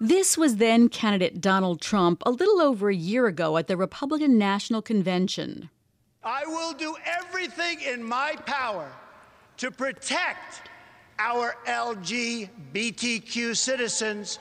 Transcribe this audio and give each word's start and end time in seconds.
This 0.00 0.38
was 0.38 0.56
then 0.56 0.88
candidate 0.88 1.40
Donald 1.40 1.80
Trump 1.80 2.22
a 2.24 2.30
little 2.30 2.60
over 2.60 2.88
a 2.88 2.94
year 2.94 3.26
ago 3.26 3.56
at 3.56 3.66
the 3.66 3.76
Republican 3.76 4.38
National 4.38 4.80
Convention. 4.80 5.70
I 6.22 6.44
will 6.46 6.72
do 6.72 6.94
everything 7.04 7.80
in 7.80 8.04
my 8.04 8.36
power 8.46 8.92
to 9.56 9.72
protect 9.72 10.68
our 11.18 11.56
LGBTQ 11.66 13.56
citizens 13.56 14.38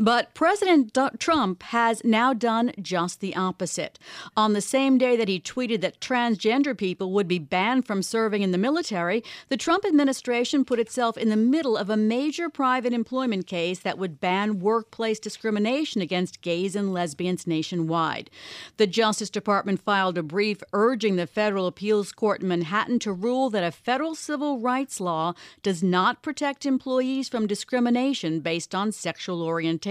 but 0.00 0.32
President 0.32 0.94
D- 0.94 1.08
Trump 1.18 1.62
has 1.64 2.02
now 2.04 2.32
done 2.32 2.72
just 2.80 3.20
the 3.20 3.36
opposite. 3.36 3.98
On 4.34 4.54
the 4.54 4.62
same 4.62 4.96
day 4.96 5.14
that 5.14 5.28
he 5.28 5.38
tweeted 5.38 5.82
that 5.82 6.00
transgender 6.00 6.76
people 6.76 7.12
would 7.12 7.28
be 7.28 7.38
banned 7.38 7.86
from 7.86 8.02
serving 8.02 8.40
in 8.40 8.50
the 8.50 8.56
military, 8.56 9.22
the 9.50 9.58
Trump 9.58 9.84
administration 9.84 10.64
put 10.64 10.80
itself 10.80 11.18
in 11.18 11.28
the 11.28 11.36
middle 11.36 11.76
of 11.76 11.90
a 11.90 11.98
major 11.98 12.48
private 12.48 12.94
employment 12.94 13.46
case 13.46 13.80
that 13.80 13.98
would 13.98 14.20
ban 14.20 14.58
workplace 14.58 15.20
discrimination 15.20 16.00
against 16.00 16.40
gays 16.40 16.74
and 16.74 16.94
lesbians 16.94 17.46
nationwide. 17.46 18.30
The 18.78 18.86
Justice 18.86 19.28
Department 19.28 19.82
filed 19.82 20.16
a 20.16 20.22
brief 20.22 20.62
urging 20.72 21.16
the 21.16 21.26
federal 21.26 21.66
appeals 21.66 22.10
court 22.10 22.40
in 22.40 22.48
Manhattan 22.48 23.00
to 23.00 23.12
rule 23.12 23.50
that 23.50 23.64
a 23.64 23.70
federal 23.70 24.14
civil 24.14 24.60
rights 24.60 24.98
law 24.98 25.34
does 25.62 25.82
not 25.82 26.22
protect 26.22 26.64
employees 26.64 27.28
from 27.28 27.46
discrimination 27.46 28.40
based 28.40 28.74
on 28.74 28.92
sexual 28.92 29.42
orientation 29.42 29.89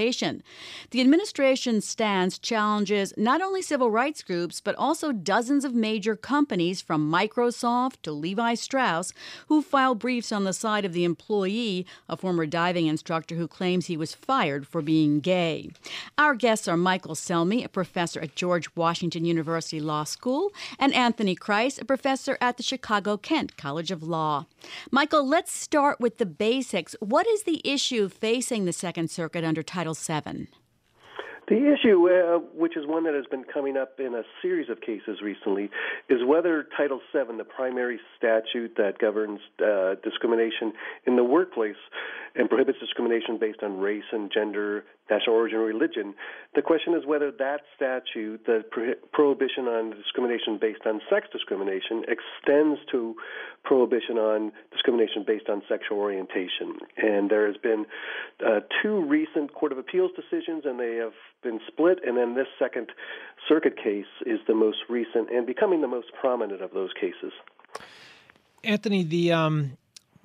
the 0.92 1.02
administration's 1.02 1.86
stance 1.86 2.40
challenges 2.40 3.14
not 3.18 3.42
only 3.42 3.62
civil 3.62 3.92
rights 3.92 4.24
groups, 4.24 4.62
but 4.62 4.76
also 4.76 5.12
dozens 5.12 5.66
of 5.66 5.74
major 5.74 6.16
companies 6.16 6.82
from 6.82 7.12
Microsoft 7.12 8.02
to 8.04 8.12
Levi 8.12 8.54
Strauss, 8.56 9.14
who 9.48 9.62
file 9.62 9.96
briefs 9.96 10.32
on 10.32 10.44
the 10.44 10.54
side 10.54 10.86
of 10.86 10.94
the 10.94 11.04
employee, 11.04 11.86
a 12.08 12.18
former 12.18 12.46
diving 12.46 12.88
instructor 12.88 13.36
who 13.36 13.48
claims 13.48 13.86
he 13.86 13.98
was 13.98 14.16
fired 14.16 14.68
for 14.68 14.82
being 14.82 15.20
gay. 15.20 15.70
Our 16.18 16.36
guests 16.36 16.68
are 16.68 16.78
Michael 16.78 17.16
Selmi, 17.16 17.64
a 17.64 17.70
professor 17.70 18.20
at 18.22 18.36
George 18.36 18.76
Washington 18.76 19.26
University 19.26 19.80
Law 19.80 20.04
School, 20.04 20.52
and 20.78 20.94
Anthony 20.94 21.36
Kreis, 21.36 21.82
a 21.82 21.86
professor 21.86 22.38
at 22.40 22.58
the 22.58 22.64
Chicago 22.64 23.18
Kent 23.18 23.58
College 23.58 23.92
of 23.92 24.04
Law. 24.04 24.46
Michael, 24.92 25.28
let's 25.28 25.52
start 25.52 26.00
with 26.00 26.18
the 26.18 26.26
basics. 26.26 26.96
What 27.00 27.28
is 27.28 27.44
the 27.44 27.62
issue 27.64 28.10
facing 28.10 28.66
the 28.66 28.74
Second 28.74 29.10
Circuit 29.10 29.44
under 29.44 29.64
Title 29.64 29.94
VII? 29.94 30.48
The 31.50 31.74
issue, 31.74 32.08
uh, 32.08 32.38
which 32.54 32.78
is 32.78 32.86
one 32.86 33.06
that 33.06 33.16
has 33.16 33.26
been 33.26 33.44
coming 33.44 33.76
up 33.76 34.00
in 34.00 34.14
a 34.14 34.22
series 34.40 34.70
of 34.70 34.82
cases 34.82 35.20
recently, 35.24 35.72
is 36.08 36.20
whether 36.24 36.68
Title 36.78 37.02
VII, 37.12 37.38
the 37.38 37.44
primary 37.44 38.00
statute 38.16 38.76
that 38.78 39.00
governs 39.00 39.40
uh, 39.60 39.96
discrimination 40.04 40.74
in 41.08 41.16
the 41.16 41.24
workplace 41.24 41.82
and 42.36 42.50
prohibits 42.50 42.78
discrimination 42.78 43.40
based 43.40 43.64
on 43.64 43.80
race 43.80 44.04
and 44.12 44.32
gender, 44.32 44.86
national 45.10 45.36
origin, 45.36 45.58
or 45.60 45.66
religion, 45.66 46.14
the 46.56 46.62
question 46.62 46.94
is 46.94 47.06
whether 47.06 47.32
that 47.32 47.62
statute, 47.76 48.46
the 48.46 48.64
pro- 48.70 48.96
prohibition 49.12 49.66
on 49.66 49.92
discrimination 49.92 50.58
based 50.60 50.82
on 50.86 51.02
sex 51.10 51.28
discrimination, 51.32 52.04
extends 52.08 52.80
to 52.92 53.16
prohibition 53.64 54.18
on 54.18 54.52
discrimination 54.72 55.24
based 55.26 55.50
on 55.50 55.62
sexual 55.68 55.98
orientation. 55.98 56.80
And 56.98 57.30
there 57.30 57.48
has 57.48 57.58
been 57.58 57.86
uh, 58.46 58.62
two 58.82 59.04
recent 59.06 59.54
Court 59.54 59.72
of 59.72 59.78
Appeals 59.78 60.12
decisions, 60.16 60.64
and 60.66 60.80
they 60.80 60.96
have 60.96 61.14
been 61.44 61.60
split, 61.68 62.00
and 62.06 62.18
then 62.18 62.36
this 62.36 62.48
Second 62.58 62.92
Circuit 63.48 63.78
case 63.78 64.12
is 64.26 64.40
the 64.48 64.56
most 64.56 64.80
recent 64.90 65.30
and 65.32 65.46
becoming 65.46 65.82
the 65.82 65.88
most 65.88 66.08
prominent 66.20 66.62
of 66.62 66.72
those 66.74 66.92
cases. 66.94 67.34
Anthony, 68.64 69.04
the 69.04 69.32
um, 69.32 69.78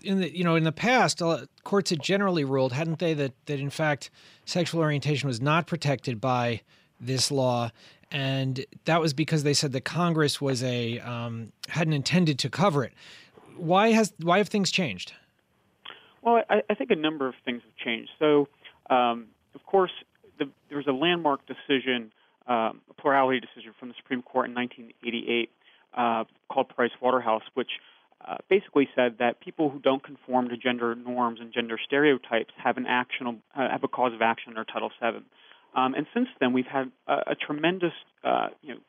in 0.02 0.20
the 0.20 0.36
you 0.36 0.44
know 0.44 0.56
in 0.56 0.64
the 0.64 0.72
past, 0.72 1.22
courts 1.62 1.90
had 1.90 2.02
generally 2.02 2.44
ruled, 2.44 2.72
hadn't 2.72 2.98
they, 2.98 3.14
that 3.14 3.32
that 3.46 3.60
in 3.60 3.70
fact 3.70 4.10
sexual 4.44 4.80
orientation 4.80 5.26
was 5.26 5.40
not 5.40 5.66
protected 5.66 6.20
by 6.20 6.60
this 7.00 7.30
law, 7.30 7.70
and 8.10 8.64
that 8.84 9.00
was 9.00 9.12
because 9.12 9.42
they 9.42 9.54
said 9.54 9.72
that 9.72 9.84
Congress 9.84 10.40
was 10.40 10.62
a 10.62 10.98
um, 11.00 11.52
hadn't 11.68 11.92
intended 11.94 12.38
to 12.40 12.50
cover 12.50 12.84
it. 12.84 12.92
Why 13.56 13.92
has 13.92 14.12
why 14.20 14.38
have 14.38 14.48
things 14.48 14.70
changed? 14.70 15.12
Well, 16.22 16.42
I, 16.48 16.62
I 16.70 16.74
think 16.74 16.90
a 16.90 16.96
number 16.96 17.28
of 17.28 17.34
things 17.44 17.62
have 17.62 17.76
changed. 17.76 18.10
So, 18.18 18.48
um, 18.88 19.26
of 19.54 19.64
course, 19.66 19.90
the, 20.38 20.48
there 20.68 20.78
was 20.78 20.86
a 20.86 20.92
landmark 20.92 21.40
decision, 21.46 22.12
um, 22.46 22.80
a 22.88 22.94
plurality 22.96 23.40
decision 23.40 23.74
from 23.78 23.88
the 23.88 23.94
Supreme 23.98 24.22
Court 24.22 24.48
in 24.48 24.54
1988 24.54 25.50
uh, 25.96 26.24
called 26.50 26.70
Price 26.70 26.92
Waterhouse, 27.00 27.42
which 27.52 27.70
uh, 28.26 28.36
basically 28.48 28.88
said 28.94 29.16
that 29.18 29.40
people 29.40 29.70
who 29.70 29.78
don't 29.78 30.02
conform 30.02 30.48
to 30.48 30.56
gender 30.56 30.94
norms 30.94 31.40
and 31.40 31.52
gender 31.52 31.78
stereotypes 31.84 32.52
have 32.62 32.76
an 32.76 32.86
action, 32.86 33.42
uh, 33.54 33.68
have 33.70 33.84
a 33.84 33.88
cause 33.88 34.14
of 34.14 34.22
action 34.22 34.50
under 34.50 34.64
Title 34.64 34.90
VII. 35.00 35.24
Um, 35.74 35.94
and 35.94 36.06
since 36.14 36.28
then, 36.40 36.52
we've 36.52 36.66
had 36.66 36.90
a, 37.06 37.32
a 37.32 37.34
tremendous, 37.34 37.92
uh, 38.22 38.48
you 38.62 38.74
know, 38.74 38.80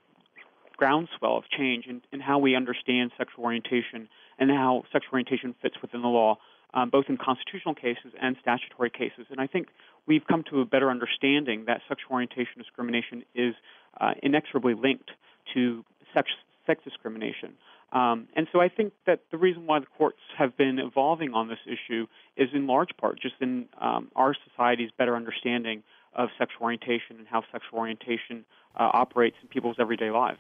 groundswell 0.78 1.38
of 1.38 1.44
change 1.50 1.86
in, 1.88 2.02
in, 2.12 2.20
how 2.20 2.38
we 2.38 2.56
understand 2.56 3.12
sexual 3.18 3.46
orientation 3.46 4.10
and 4.38 4.50
how 4.52 4.84
sexual 4.92 5.14
orientation 5.14 5.56
fits 5.62 5.76
within 5.82 6.02
the 6.02 6.08
law, 6.08 6.38
um, 6.74 6.90
both 6.90 7.06
in 7.08 7.18
constitutional 7.18 7.74
cases 7.74 8.12
and 8.22 8.36
statutory 8.42 8.90
cases. 8.90 9.26
And 9.30 9.40
I 9.40 9.48
think 9.48 9.70
we've 10.06 10.26
come 10.28 10.44
to 10.50 10.62
a 10.62 10.66
better 10.66 10.90
understanding 10.90 11.66
that 11.68 11.82
sexual 11.88 12.12
orientation 12.12 12.58
discrimination 12.58 13.24
is 13.34 13.56
uh, 14.00 14.14
inexorably 14.22 14.74
linked 14.74 15.12
to 15.54 15.84
sex, 16.14 16.30
sex 16.68 16.84
discrimination. 16.84 17.54
Um, 17.96 18.28
and 18.36 18.46
so 18.52 18.60
I 18.60 18.68
think 18.68 18.92
that 19.08 19.22
the 19.32 19.38
reason 19.38 19.68
why 19.68 19.80
the 19.80 19.86
courts 19.98 20.20
have 20.38 20.58
been 20.58 20.80
evolving 20.80 21.34
on 21.34 21.48
this 21.48 21.60
issue 21.66 22.08
is 22.36 22.50
in 22.54 22.68
large 22.68 22.90
part 22.98 23.22
just 23.22 23.36
in 23.40 23.68
um, 23.80 24.12
our 24.18 24.36
society's 24.50 24.90
better 24.98 25.16
understanding 25.16 25.82
of 26.14 26.28
sexual 26.38 26.64
orientation 26.64 27.18
and 27.18 27.28
how 27.28 27.42
sexual 27.54 27.80
orientation 27.80 28.44
uh, 28.76 28.90
operates 28.94 29.38
in 29.42 29.48
people's 29.48 29.78
everyday 29.80 30.12
lives. 30.12 30.40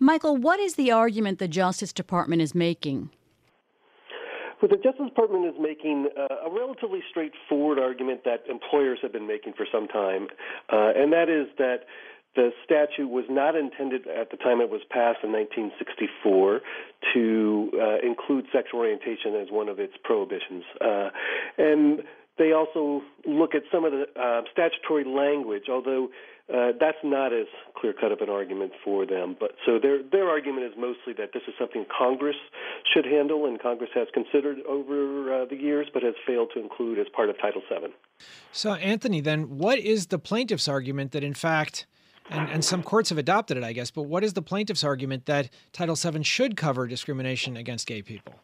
Michael, 0.00 0.36
what 0.36 0.58
is 0.58 0.74
the 0.74 0.90
argument 0.90 1.38
the 1.38 1.46
Justice 1.46 1.92
Department 1.92 2.42
is 2.42 2.52
making? 2.52 3.10
Well, 4.60 4.68
the 4.68 4.76
Justice 4.76 5.06
Department 5.06 5.46
is 5.46 5.54
making 5.60 6.08
uh, 6.18 6.48
a 6.48 6.52
relatively 6.52 7.00
straightforward 7.08 7.78
argument 7.78 8.24
that 8.24 8.42
employers 8.50 8.98
have 9.02 9.12
been 9.12 9.28
making 9.28 9.52
for 9.52 9.66
some 9.70 9.86
time, 9.86 10.26
uh, 10.72 10.90
and 10.96 11.12
that 11.12 11.28
is 11.28 11.46
that 11.58 11.84
the 12.34 12.50
statute 12.64 13.08
was 13.08 13.24
not 13.28 13.56
intended 13.56 14.06
at 14.06 14.30
the 14.30 14.36
time 14.36 14.60
it 14.60 14.70
was 14.70 14.82
passed 14.90 15.24
in 15.24 15.32
1964 15.32 16.60
to 17.14 17.70
uh, 17.74 18.06
include 18.06 18.46
sexual 18.52 18.80
orientation 18.80 19.34
as 19.34 19.48
one 19.50 19.68
of 19.68 19.78
its 19.78 19.94
prohibitions. 20.04 20.64
Uh, 20.80 21.10
and 21.56 22.02
they 22.38 22.52
also 22.52 23.02
look 23.26 23.54
at 23.54 23.62
some 23.72 23.84
of 23.84 23.92
the 23.92 24.06
uh, 24.14 24.42
statutory 24.52 25.04
language, 25.04 25.64
although 25.68 26.08
uh, 26.52 26.72
that's 26.80 26.98
not 27.04 27.32
as 27.32 27.46
clear 27.76 27.92
cut 27.92 28.10
of 28.10 28.20
an 28.20 28.30
argument 28.30 28.72
for 28.82 29.04
them. 29.04 29.36
But 29.38 29.52
so 29.66 29.78
their 29.78 30.02
their 30.02 30.28
argument 30.28 30.64
is 30.64 30.72
mostly 30.78 31.12
that 31.18 31.32
this 31.34 31.42
is 31.46 31.54
something 31.58 31.84
Congress 31.86 32.36
should 32.94 33.04
handle, 33.04 33.44
and 33.44 33.60
Congress 33.60 33.90
has 33.94 34.08
considered 34.14 34.58
over 34.66 35.42
uh, 35.42 35.44
the 35.44 35.56
years, 35.56 35.88
but 35.92 36.02
has 36.02 36.14
failed 36.26 36.50
to 36.54 36.60
include 36.60 36.98
as 36.98 37.06
part 37.14 37.28
of 37.28 37.38
Title 37.38 37.62
VII. 37.68 37.92
So, 38.52 38.74
Anthony, 38.74 39.20
then 39.20 39.58
what 39.58 39.78
is 39.78 40.06
the 40.06 40.18
plaintiff's 40.18 40.68
argument 40.68 41.12
that 41.12 41.22
in 41.22 41.34
fact? 41.34 41.86
And, 42.30 42.50
and 42.50 42.64
some 42.64 42.82
courts 42.82 43.08
have 43.08 43.18
adopted 43.18 43.56
it, 43.56 43.64
I 43.64 43.72
guess. 43.72 43.90
But 43.90 44.02
what 44.02 44.22
is 44.22 44.34
the 44.34 44.42
plaintiff's 44.42 44.84
argument 44.84 45.26
that 45.26 45.48
Title 45.72 45.94
VII 45.94 46.22
should 46.22 46.56
cover 46.56 46.86
discrimination 46.86 47.56
against 47.56 47.86
gay 47.86 48.02
people? 48.02 48.34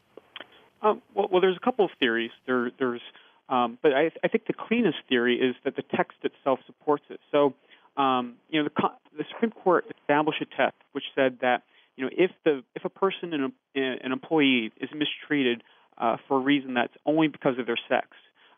Um, 0.83 1.03
well, 1.15 1.29
well, 1.31 1.41
there's 1.41 1.57
a 1.57 1.65
couple 1.65 1.85
of 1.85 1.91
theories. 1.99 2.31
There, 2.47 2.71
there's, 2.79 3.01
um, 3.49 3.79
but 3.83 3.93
I, 3.93 4.11
I, 4.23 4.29
think 4.29 4.47
the 4.47 4.53
cleanest 4.53 4.99
theory 5.09 5.37
is 5.37 5.55
that 5.65 5.77
the 5.77 5.83
text 5.97 6.19
itself 6.23 6.61
supports 6.67 7.05
it. 7.11 7.21
So 7.31 7.55
um, 7.97 8.35
you 8.51 8.63
know, 8.63 8.69
the, 8.69 8.89
the 9.17 9.25
Supreme 9.31 9.53
Court 9.53 9.87
established 10.01 10.43
a 10.43 10.47
test 10.47 10.75
which 10.93 11.05
said 11.15 11.39
that 11.43 11.63
you 11.97 12.05
know 12.05 12.11
if 12.17 12.31
the 12.45 12.63
if 12.75 12.85
a 12.85 12.89
person 12.89 13.33
an, 13.33 13.53
an 13.75 14.13
employee 14.13 14.73
is 14.81 14.91
mistreated 14.95 15.63
uh, 15.99 16.17
for 16.27 16.39
a 16.39 16.41
reason 16.41 16.75
that's 16.75 16.95
only 17.07 17.29
because 17.29 17.59
of 17.59 17.67
their 17.67 17.79
sex, 17.89 18.09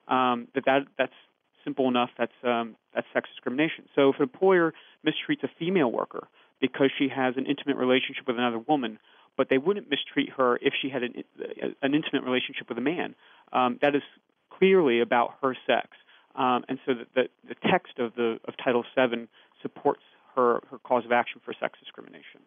um, 0.08 0.48
that, 0.54 0.64
that 0.64 0.86
that's 0.96 1.12
simple 1.66 1.88
enough. 1.88 2.10
That's 2.16 2.32
um, 2.44 2.76
that's 2.94 3.06
sex 3.12 3.28
discrimination. 3.34 3.84
So 3.94 4.10
if 4.10 4.16
an 4.16 4.22
employer 4.22 4.72
mistreats 5.04 5.42
a 5.42 5.48
female 5.58 5.90
worker 5.90 6.28
because 6.60 6.90
she 6.96 7.08
has 7.08 7.34
an 7.36 7.44
intimate 7.44 7.76
relationship 7.76 8.26
with 8.26 8.38
another 8.38 8.58
woman, 8.58 8.98
but 9.36 9.48
they 9.50 9.58
wouldn't 9.58 9.90
mistreat 9.90 10.30
her 10.38 10.56
if 10.62 10.72
she 10.80 10.88
had 10.88 11.02
an, 11.02 11.24
an 11.82 11.94
intimate 11.94 12.22
relationship 12.22 12.68
with 12.68 12.78
a 12.78 12.80
man, 12.80 13.14
um, 13.52 13.78
that 13.82 13.94
is 13.94 14.02
clearly 14.50 15.00
about 15.00 15.34
her 15.42 15.54
sex. 15.66 15.88
Um, 16.34 16.64
and 16.68 16.78
so 16.86 16.94
the, 16.94 17.06
the, 17.14 17.28
the, 17.48 17.68
text 17.70 17.98
of 17.98 18.14
the 18.14 18.38
of 18.46 18.54
Title 18.62 18.84
VII 18.96 19.26
supports 19.62 20.02
her, 20.34 20.60
her 20.70 20.78
cause 20.78 21.04
of 21.04 21.12
action 21.12 21.40
for 21.44 21.52
sex 21.58 21.78
discrimination. 21.80 22.40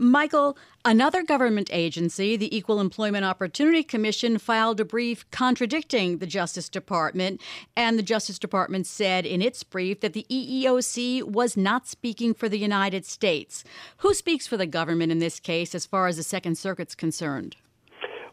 Michael, 0.00 0.56
another 0.84 1.22
government 1.22 1.68
agency, 1.72 2.36
the 2.36 2.54
Equal 2.56 2.80
Employment 2.80 3.24
Opportunity 3.24 3.82
Commission, 3.82 4.38
filed 4.38 4.80
a 4.80 4.84
brief 4.84 5.28
contradicting 5.30 6.18
the 6.18 6.26
Justice 6.26 6.68
Department. 6.68 7.40
And 7.76 7.98
the 7.98 8.02
Justice 8.02 8.38
Department 8.38 8.86
said 8.86 9.26
in 9.26 9.42
its 9.42 9.62
brief 9.62 10.00
that 10.00 10.12
the 10.12 10.26
EEOC 10.30 11.24
was 11.24 11.56
not 11.56 11.86
speaking 11.86 12.34
for 12.34 12.48
the 12.48 12.58
United 12.58 13.04
States. 13.06 13.64
Who 13.98 14.14
speaks 14.14 14.46
for 14.46 14.56
the 14.56 14.66
government 14.66 15.12
in 15.12 15.18
this 15.18 15.40
case 15.40 15.74
as 15.74 15.86
far 15.86 16.06
as 16.06 16.16
the 16.16 16.22
Second 16.22 16.56
Circuit's 16.56 16.94
concerned? 16.94 17.56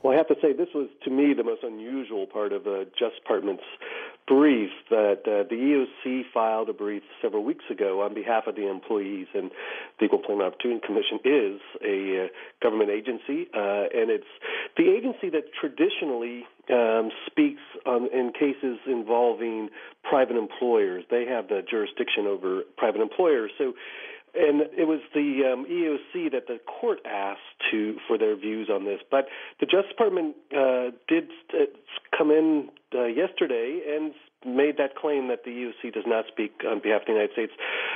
Well, 0.03 0.13
I 0.13 0.17
have 0.17 0.27
to 0.27 0.35
say, 0.39 0.53
this 0.53 0.69
was 0.75 0.87
to 1.03 1.09
me 1.09 1.33
the 1.33 1.43
most 1.43 1.63
unusual 1.63 2.27
part 2.27 2.53
of 2.53 2.63
the 2.63 2.85
Justice 2.97 3.17
Department's 3.23 3.63
brief 4.27 4.71
that 4.89 5.21
uh, 5.25 5.47
the 5.49 5.85
EOC 6.05 6.23
filed 6.33 6.69
a 6.69 6.73
brief 6.73 7.03
several 7.21 7.43
weeks 7.43 7.65
ago 7.69 8.01
on 8.01 8.13
behalf 8.13 8.45
of 8.47 8.55
the 8.55 8.69
employees, 8.69 9.27
and 9.33 9.51
the 9.99 10.05
Equal 10.05 10.19
Employment 10.19 10.53
Opportunity 10.53 10.81
Commission 10.85 11.19
is 11.23 11.61
a 11.83 12.25
uh, 12.25 12.27
government 12.61 12.89
agency, 12.89 13.47
uh, 13.53 13.85
and 13.93 14.09
it's 14.09 14.25
the 14.77 14.89
agency 14.89 15.29
that 15.29 15.53
traditionally 15.59 16.43
um, 16.71 17.11
speaks 17.27 17.61
in 17.85 18.31
cases 18.33 18.79
involving 18.87 19.69
private 20.03 20.35
employers. 20.35 21.03
They 21.11 21.25
have 21.25 21.47
the 21.47 21.61
jurisdiction 21.69 22.25
over 22.25 22.63
private 22.77 23.01
employers, 23.01 23.51
so 23.57 23.73
and 24.35 24.61
it 24.77 24.87
was 24.87 24.99
the 25.13 25.51
um, 25.51 25.65
EOC 25.65 26.31
that 26.31 26.47
the 26.47 26.59
court 26.67 26.99
asked 27.05 27.39
to 27.71 27.97
for 28.07 28.17
their 28.17 28.35
views 28.35 28.69
on 28.71 28.85
this. 28.85 28.99
But 29.09 29.27
the 29.59 29.65
Justice 29.65 29.89
Department 29.89 30.35
uh, 30.51 30.91
did 31.07 31.29
uh, 31.53 31.65
come 32.15 32.31
in 32.31 32.69
uh, 32.93 33.05
yesterday 33.05 33.81
and 33.95 34.13
made 34.45 34.77
that 34.77 34.95
claim 34.95 35.27
that 35.29 35.43
the 35.43 35.51
EOC 35.51 35.93
does 35.93 36.05
not 36.05 36.25
speak 36.27 36.61
on 36.69 36.79
behalf 36.79 37.01
of 37.01 37.07
the 37.07 37.13
United 37.13 37.33
States, 37.33 37.53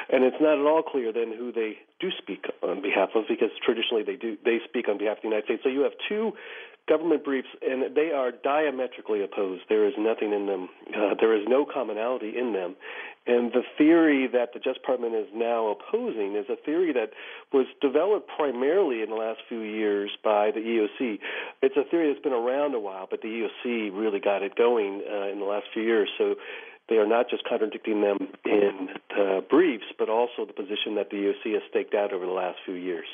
and 0.10 0.24
it's 0.24 0.42
not 0.42 0.58
at 0.58 0.66
all 0.66 0.82
clear 0.82 1.14
then 1.14 1.34
who 1.38 1.52
they 1.52 1.78
do 2.00 2.10
speak 2.18 2.46
on 2.64 2.82
behalf 2.82 3.10
of 3.16 3.26
because 3.30 3.52
traditionally 3.64 4.04
they 4.04 4.16
do 4.16 4.38
they 4.44 4.58
speak 4.68 4.88
on 4.90 4.98
behalf 4.98 5.18
of 5.18 5.24
the 5.24 5.30
United 5.30 5.46
States. 5.46 5.62
So 5.64 5.70
you 5.70 5.82
have 5.82 5.94
two 6.08 6.34
government 6.90 7.24
briefs, 7.24 7.48
and 7.62 7.96
they 7.96 8.12
are 8.12 8.32
diametrically 8.32 9.24
opposed. 9.24 9.62
There 9.70 9.88
is 9.88 9.94
nothing 9.98 10.34
in 10.34 10.48
them. 10.48 10.70
Uh, 10.90 11.14
there 11.20 11.38
is 11.40 11.46
no 11.48 11.66
commonality 11.72 12.34
in 12.36 12.54
them. 12.54 12.76
And 13.30 13.54
the 13.54 13.62
theory 13.78 14.26
that 14.26 14.54
the 14.54 14.60
Justice 14.60 14.81
Department 14.81 15.14
is 15.14 15.28
now 15.36 15.68
opposing 15.68 16.36
is 16.36 16.50
a 16.50 16.56
theory 16.56 16.92
that 16.94 17.12
was 17.54 17.68
developed 17.80 18.28
primarily 18.28 19.04
in 19.04 19.10
the 19.12 19.16
last 19.16 19.42
few 19.48 19.62
years 19.62 20.10
by 20.24 20.50
the 20.50 20.60
EOC. 20.60 21.20
It's 21.62 21.78
a 21.78 21.84
theory 21.84 22.12
that's 22.12 22.24
been 22.24 22.34
around 22.34 22.74
a 22.74 22.80
while, 22.80 23.08
but 23.08 23.22
the 23.22 23.28
EOC 23.28 23.92
really 23.94 24.20
got 24.20 24.42
it 24.42 24.56
going 24.56 25.04
uh, 25.08 25.28
in 25.28 25.38
the 25.38 25.46
last 25.46 25.68
few 25.72 25.84
years. 25.84 26.10
So 26.18 26.38
they 26.90 26.96
are 26.96 27.06
not 27.06 27.30
just 27.30 27.44
contradicting 27.48 28.02
them 28.02 28.18
in 28.46 28.90
the 29.10 29.46
briefs, 29.48 29.94
but 30.00 30.10
also 30.10 30.48
the 30.48 30.54
position 30.54 30.96
that 30.96 31.12
the 31.12 31.18
EOC 31.18 31.54
has 31.54 31.62
staked 31.70 31.94
out 31.94 32.12
over 32.12 32.26
the 32.26 32.31
last 32.31 32.58
few 32.66 32.74
years. 32.74 33.06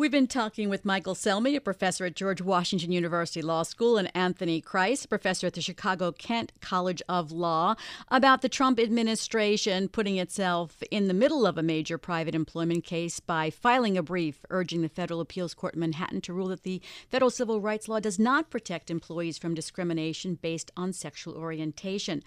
We've 0.00 0.10
been 0.10 0.28
talking 0.28 0.70
with 0.70 0.86
Michael 0.86 1.14
Selmi, 1.14 1.54
a 1.54 1.60
professor 1.60 2.06
at 2.06 2.16
George 2.16 2.40
Washington 2.40 2.90
University 2.90 3.42
Law 3.42 3.64
School, 3.64 3.98
and 3.98 4.10
Anthony 4.16 4.62
Kreis, 4.62 5.06
professor 5.06 5.46
at 5.46 5.52
the 5.52 5.60
Chicago 5.60 6.10
Kent 6.10 6.52
College 6.62 7.02
of 7.06 7.30
Law, 7.32 7.74
about 8.08 8.40
the 8.40 8.48
Trump 8.48 8.80
administration 8.80 9.88
putting 9.88 10.16
itself 10.16 10.82
in 10.90 11.06
the 11.06 11.12
middle 11.12 11.44
of 11.44 11.58
a 11.58 11.62
major 11.62 11.98
private 11.98 12.34
employment 12.34 12.82
case 12.82 13.20
by 13.20 13.50
filing 13.50 13.98
a 13.98 14.02
brief 14.02 14.42
urging 14.48 14.80
the 14.80 14.88
Federal 14.88 15.20
Appeals 15.20 15.52
Court 15.52 15.74
in 15.74 15.80
Manhattan 15.80 16.22
to 16.22 16.32
rule 16.32 16.48
that 16.48 16.62
the 16.62 16.80
federal 17.10 17.30
civil 17.30 17.60
rights 17.60 17.86
law 17.86 18.00
does 18.00 18.18
not 18.18 18.48
protect 18.48 18.90
employees 18.90 19.36
from 19.36 19.52
discrimination 19.52 20.38
based 20.40 20.70
on 20.78 20.94
sexual 20.94 21.36
orientation. 21.36 22.22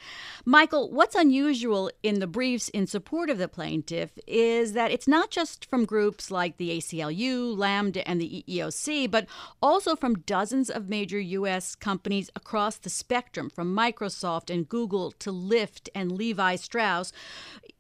Michael, 0.46 0.92
what's 0.92 1.16
unusual 1.16 1.90
in 2.04 2.20
the 2.20 2.28
briefs 2.28 2.70
in 2.70 2.86
support 2.86 3.32
of 3.32 3.40
the 3.40 3.48
plaintiff 3.48 4.12
is 4.28 4.74
that 4.74 4.92
it's 4.92 5.08
not 5.08 5.32
just 5.32 5.68
from 5.68 5.86
groups 5.86 6.30
like 6.30 6.58
the 6.58 6.78
ACLU, 6.78 7.63
Lambda, 7.64 8.06
and 8.06 8.20
the 8.20 8.44
EEOC, 8.46 9.10
but 9.10 9.26
also 9.62 9.96
from 9.96 10.20
dozens 10.36 10.70
of 10.70 10.90
major 10.90 11.20
U.S. 11.40 11.76
companies 11.76 12.30
across 12.36 12.76
the 12.76 12.90
spectrum, 12.90 13.50
from 13.50 13.74
Microsoft 13.74 14.54
and 14.54 14.68
Google 14.68 15.12
to 15.24 15.32
Lyft 15.32 15.88
and 15.96 16.12
Levi 16.12 16.58
Strauss, 16.58 17.14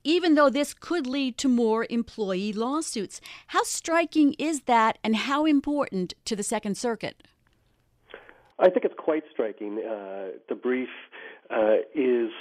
even 0.06 0.36
though 0.36 0.50
this 0.50 0.74
could 0.74 1.06
lead 1.06 1.38
to 1.40 1.50
more 1.50 1.86
employee 1.90 2.54
lawsuits. 2.54 3.20
How 3.48 3.64
striking 3.64 4.36
is 4.40 4.62
that, 4.62 4.98
and 5.04 5.16
how 5.16 5.46
important 5.46 6.14
to 6.24 6.36
the 6.36 6.44
Second 6.44 6.78
Circuit? 6.78 7.22
I 8.60 8.70
think 8.70 8.86
it's 8.86 8.96
quite 8.98 9.24
striking. 9.32 9.80
Uh, 9.80 10.38
the 10.48 10.56
brief 10.56 10.94
uh, 11.50 11.84
is 11.94 12.32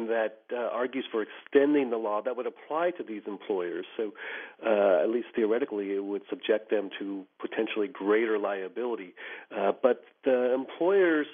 one 0.00 0.08
that 0.08 0.40
uh, 0.52 0.68
argues 0.72 1.04
for 1.10 1.22
extending 1.22 1.90
the 1.90 1.96
law 1.96 2.20
that 2.22 2.36
would 2.36 2.46
apply 2.46 2.90
to 2.92 3.02
these 3.02 3.22
employers. 3.26 3.86
So, 3.96 4.12
uh, 4.64 5.02
at 5.02 5.10
least 5.10 5.28
theoretically, 5.34 5.94
it 5.94 6.04
would 6.04 6.22
subject 6.28 6.70
them 6.70 6.90
to 6.98 7.24
potentially 7.40 7.88
greater 7.88 8.38
liability. 8.38 9.14
Uh, 9.56 9.72
but 9.82 10.04
the 10.24 10.54
employers 10.54 11.26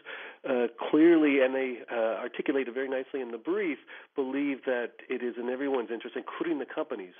uh, 0.49 0.67
clearly, 0.91 1.41
and 1.41 1.55
they 1.55 1.79
uh, 1.91 2.21
articulate 2.21 2.69
it 2.69 2.75
very 2.75 2.89
nicely 2.89 3.21
in 3.21 3.31
the 3.31 3.39
brief, 3.39 3.79
believe 4.15 4.65
that 4.65 4.93
it 5.09 5.23
is 5.23 5.35
in 5.41 5.49
everyone's 5.49 5.91
interest, 5.93 6.17
including 6.17 6.59
the 6.59 6.67
companies, 6.67 7.15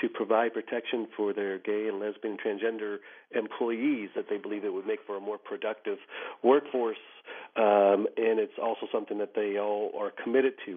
to 0.00 0.08
provide 0.08 0.54
protection 0.54 1.06
for 1.16 1.32
their 1.32 1.58
gay 1.58 1.88
and 1.88 2.00
lesbian 2.00 2.36
transgender 2.36 2.96
employees. 3.32 4.10
That 4.14 4.26
they 4.30 4.38
believe 4.38 4.64
it 4.64 4.72
would 4.72 4.86
make 4.86 5.00
for 5.06 5.16
a 5.16 5.20
more 5.20 5.38
productive 5.38 5.98
workforce, 6.42 6.96
um, 7.56 8.06
and 8.16 8.38
it's 8.38 8.58
also 8.62 8.86
something 8.92 9.18
that 9.18 9.34
they 9.34 9.58
all 9.58 9.92
are 9.98 10.12
committed 10.22 10.54
to. 10.66 10.72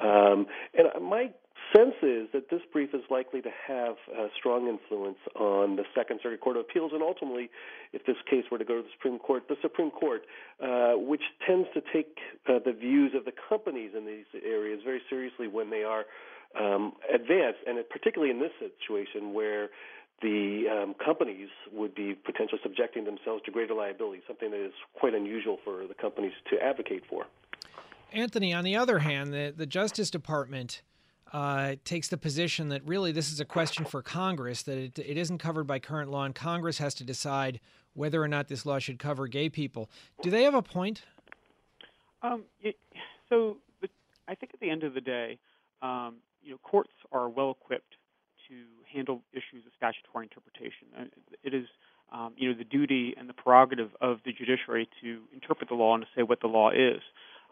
Um, 0.00 0.46
and 0.74 1.04
my 1.04 1.30
sense 1.74 1.94
is 2.02 2.28
that 2.32 2.50
this 2.50 2.60
brief 2.72 2.94
is 2.94 3.02
likely 3.10 3.40
to 3.42 3.50
have 3.66 3.96
a 4.16 4.28
strong 4.38 4.68
influence 4.68 5.18
on 5.34 5.76
the 5.76 5.84
Second 5.94 6.20
Circuit 6.22 6.40
Court 6.40 6.56
of 6.56 6.66
Appeals, 6.68 6.92
and 6.92 7.02
ultimately, 7.02 7.50
if 7.92 8.04
this 8.06 8.16
case 8.28 8.44
were 8.50 8.58
to 8.58 8.64
go 8.64 8.76
to 8.76 8.82
the 8.82 8.88
Supreme 8.96 9.18
Court, 9.18 9.44
the 9.48 9.56
Supreme 9.62 9.90
Court, 9.90 10.22
uh, 10.62 10.92
which 10.94 11.22
tends 11.46 11.68
to 11.74 11.82
take 11.92 12.18
uh, 12.48 12.58
the 12.64 12.72
views 12.72 13.12
of 13.14 13.24
the 13.24 13.32
companies 13.48 13.92
in 13.96 14.06
these 14.06 14.26
areas 14.44 14.80
very 14.84 15.00
seriously 15.08 15.48
when 15.48 15.70
they 15.70 15.82
are 15.82 16.04
um, 16.58 16.92
advanced, 17.12 17.60
and 17.66 17.78
particularly 17.90 18.32
in 18.32 18.40
this 18.40 18.52
situation 18.58 19.34
where 19.34 19.68
the 20.20 20.64
um, 20.66 20.94
companies 20.94 21.48
would 21.72 21.94
be 21.94 22.14
potentially 22.14 22.60
subjecting 22.62 23.04
themselves 23.04 23.42
to 23.44 23.50
greater 23.50 23.74
liability, 23.74 24.22
something 24.26 24.50
that 24.50 24.64
is 24.64 24.72
quite 24.98 25.14
unusual 25.14 25.58
for 25.64 25.86
the 25.86 25.94
companies 25.94 26.32
to 26.50 26.60
advocate 26.62 27.04
for. 27.08 27.26
Anthony, 28.12 28.54
on 28.54 28.64
the 28.64 28.74
other 28.74 29.00
hand, 29.00 29.32
the, 29.32 29.52
the 29.54 29.66
Justice 29.66 30.10
Department 30.10 30.82
uh, 31.32 31.74
takes 31.84 32.08
the 32.08 32.16
position 32.16 32.68
that 32.70 32.82
really 32.86 33.12
this 33.12 33.30
is 33.30 33.40
a 33.40 33.44
question 33.44 33.84
for 33.84 34.02
Congress, 34.02 34.62
that 34.62 34.78
it, 34.78 34.98
it 34.98 35.16
isn't 35.16 35.38
covered 35.38 35.66
by 35.66 35.78
current 35.78 36.10
law, 36.10 36.24
and 36.24 36.34
Congress 36.34 36.78
has 36.78 36.94
to 36.94 37.04
decide 37.04 37.60
whether 37.94 38.22
or 38.22 38.28
not 38.28 38.48
this 38.48 38.64
law 38.64 38.78
should 38.78 38.98
cover 38.98 39.26
gay 39.26 39.48
people. 39.48 39.90
Do 40.22 40.30
they 40.30 40.44
have 40.44 40.54
a 40.54 40.62
point? 40.62 41.02
Um, 42.22 42.44
it, 42.60 42.76
so 43.28 43.58
the, 43.80 43.88
I 44.26 44.34
think 44.34 44.52
at 44.54 44.60
the 44.60 44.70
end 44.70 44.84
of 44.84 44.94
the 44.94 45.00
day, 45.00 45.38
um, 45.82 46.16
you 46.42 46.52
know, 46.52 46.58
courts 46.62 46.92
are 47.12 47.28
well 47.28 47.50
equipped 47.50 47.96
to 48.48 48.54
handle 48.92 49.22
issues 49.32 49.66
of 49.66 49.72
statutory 49.76 50.24
interpretation. 50.24 51.10
It 51.44 51.54
is, 51.54 51.66
um, 52.12 52.32
you 52.36 52.50
know, 52.50 52.56
the 52.56 52.64
duty 52.64 53.14
and 53.18 53.28
the 53.28 53.34
prerogative 53.34 53.90
of 54.00 54.18
the 54.24 54.32
judiciary 54.32 54.88
to 55.02 55.20
interpret 55.32 55.68
the 55.68 55.74
law 55.74 55.94
and 55.94 56.04
to 56.04 56.08
say 56.16 56.22
what 56.22 56.40
the 56.40 56.46
law 56.46 56.70
is. 56.70 57.02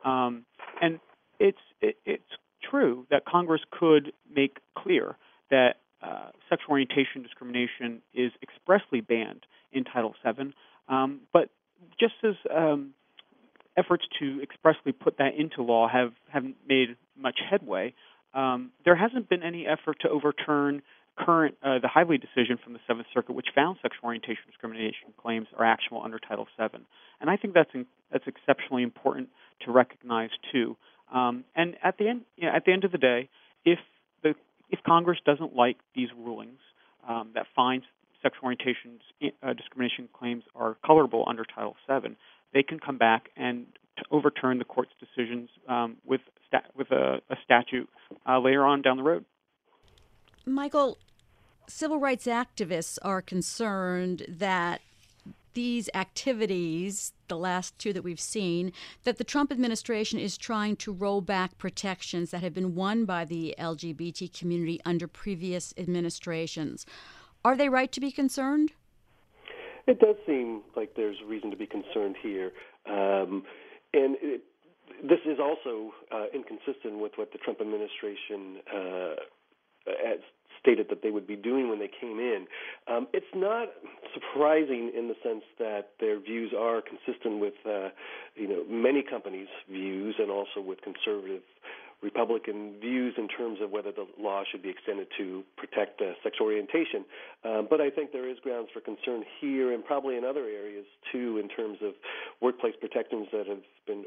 Um, 0.04 0.46
and 0.80 0.98
it's 1.38 1.58
it, 1.80 1.96
it's 2.06 2.24
true 2.62 3.06
that 3.10 3.24
Congress 3.24 3.60
could 3.70 4.12
make 4.34 4.58
clear 4.76 5.16
that 5.50 5.76
uh, 6.02 6.30
sexual 6.48 6.72
orientation 6.72 7.22
discrimination 7.22 8.02
is 8.14 8.32
expressly 8.42 9.00
banned 9.00 9.46
in 9.72 9.84
Title 9.84 10.14
VII, 10.24 10.52
um, 10.88 11.20
but 11.32 11.50
just 11.98 12.14
as 12.22 12.34
um, 12.54 12.94
efforts 13.76 14.04
to 14.18 14.40
expressly 14.42 14.92
put 14.92 15.18
that 15.18 15.34
into 15.36 15.62
law 15.62 15.88
have 15.88 16.12
haven't 16.28 16.56
made 16.68 16.96
much 17.16 17.38
headway, 17.50 17.94
um, 18.34 18.70
there 18.84 18.96
hasn't 18.96 19.28
been 19.28 19.42
any 19.42 19.66
effort 19.66 19.98
to 20.00 20.08
overturn 20.08 20.82
current 21.18 21.56
uh, 21.62 21.78
the 21.78 21.88
Hively 21.88 22.18
decision 22.18 22.58
from 22.62 22.74
the 22.74 22.78
Seventh 22.86 23.06
Circuit, 23.14 23.32
which 23.32 23.48
found 23.54 23.78
sexual 23.80 24.04
orientation 24.04 24.44
discrimination 24.46 25.14
claims 25.16 25.46
are 25.56 25.64
actionable 25.64 26.04
under 26.04 26.18
Title 26.18 26.46
VII, 26.58 26.84
and 27.20 27.30
I 27.30 27.36
think 27.36 27.54
that's 27.54 27.70
in, 27.74 27.86
that's 28.12 28.26
exceptionally 28.26 28.82
important 28.82 29.28
to 29.64 29.72
recognize 29.72 30.30
too. 30.52 30.76
Um, 31.12 31.44
and 31.54 31.76
at 31.82 31.98
the 31.98 32.08
end, 32.08 32.22
you 32.36 32.46
know, 32.46 32.54
at 32.54 32.64
the 32.64 32.72
end 32.72 32.84
of 32.84 32.92
the 32.92 32.98
day, 32.98 33.28
if 33.64 33.78
the 34.22 34.34
if 34.70 34.80
Congress 34.84 35.18
doesn't 35.24 35.54
like 35.54 35.76
these 35.94 36.08
rulings 36.16 36.58
um, 37.08 37.30
that 37.34 37.46
finds 37.54 37.84
sexual 38.22 38.46
orientation 38.46 38.98
uh, 39.42 39.52
discrimination 39.52 40.08
claims 40.12 40.42
are 40.54 40.76
colorable 40.84 41.24
under 41.28 41.44
Title 41.44 41.76
VII, 41.88 42.16
they 42.52 42.62
can 42.62 42.78
come 42.80 42.98
back 42.98 43.30
and 43.36 43.66
overturn 44.10 44.58
the 44.58 44.64
court's 44.64 44.92
decisions 45.00 45.48
um, 45.68 45.96
with 46.04 46.20
with 46.76 46.90
a, 46.90 47.20
a 47.30 47.36
statute 47.44 47.88
uh, 48.28 48.38
later 48.38 48.64
on 48.64 48.82
down 48.82 48.96
the 48.96 49.02
road. 49.02 49.24
Michael, 50.44 50.98
civil 51.66 51.98
rights 51.98 52.26
activists 52.26 52.98
are 53.02 53.20
concerned 53.20 54.24
that 54.28 54.80
these 55.56 55.88
activities, 55.94 57.14
the 57.28 57.36
last 57.36 57.76
two 57.78 57.94
that 57.94 58.04
we've 58.04 58.20
seen, 58.20 58.72
that 59.04 59.16
the 59.16 59.24
Trump 59.24 59.50
administration 59.50 60.18
is 60.18 60.36
trying 60.36 60.76
to 60.76 60.92
roll 60.92 61.22
back 61.22 61.56
protections 61.56 62.30
that 62.30 62.42
have 62.42 62.52
been 62.52 62.74
won 62.74 63.06
by 63.06 63.24
the 63.24 63.54
LGBT 63.58 64.38
community 64.38 64.78
under 64.84 65.08
previous 65.08 65.72
administrations. 65.78 66.84
Are 67.42 67.56
they 67.56 67.70
right 67.70 67.90
to 67.92 68.00
be 68.00 68.12
concerned? 68.12 68.72
It 69.86 69.98
does 69.98 70.16
seem 70.26 70.60
like 70.76 70.94
there's 70.94 71.16
reason 71.26 71.50
to 71.52 71.56
be 71.56 71.66
concerned 71.66 72.16
here. 72.22 72.52
Um, 72.86 73.42
and 73.94 74.16
it, 74.20 74.42
this 75.08 75.20
is 75.24 75.38
also 75.40 75.92
uh, 76.12 76.26
inconsistent 76.34 76.98
with 76.98 77.12
what 77.16 77.32
the 77.32 77.38
Trump 77.38 77.62
administration 77.62 78.58
uh, 78.70 79.14
stated 80.66 80.88
that 80.90 81.02
they 81.02 81.10
would 81.10 81.26
be 81.26 81.36
doing 81.36 81.68
when 81.68 81.78
they 81.78 81.90
came 82.00 82.18
in. 82.18 82.46
Um, 82.88 83.06
it's 83.12 83.34
not 83.34 83.68
surprising 84.12 84.90
in 84.96 85.06
the 85.06 85.14
sense 85.22 85.44
that 85.58 85.90
their 86.00 86.18
views 86.18 86.52
are 86.58 86.82
consistent 86.82 87.38
with, 87.40 87.54
uh, 87.64 87.90
you 88.34 88.48
know, 88.48 88.64
many 88.68 89.02
companies' 89.02 89.46
views 89.70 90.16
and 90.18 90.30
also 90.30 90.60
with 90.60 90.78
conservative 90.82 91.42
Republican 92.02 92.74
views 92.78 93.14
in 93.16 93.26
terms 93.26 93.58
of 93.62 93.70
whether 93.70 93.90
the 93.90 94.06
law 94.18 94.42
should 94.50 94.62
be 94.62 94.68
extended 94.68 95.06
to 95.16 95.42
protect 95.56 96.00
uh, 96.00 96.12
sexual 96.22 96.46
orientation. 96.46 97.04
Um, 97.42 97.66
but 97.70 97.80
I 97.80 97.88
think 97.88 98.12
there 98.12 98.28
is 98.28 98.36
grounds 98.42 98.68
for 98.72 98.80
concern 98.80 99.24
here 99.40 99.72
and 99.72 99.84
probably 99.84 100.16
in 100.16 100.24
other 100.24 100.44
areas 100.44 100.84
too, 101.10 101.38
in 101.38 101.48
terms 101.48 101.78
of 101.82 101.94
workplace 102.42 102.74
protections 102.78 103.28
that 103.32 103.46
have 103.46 103.62
been 103.86 104.04